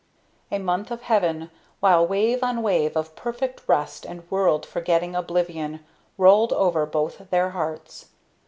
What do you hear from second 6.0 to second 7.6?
rolled over both their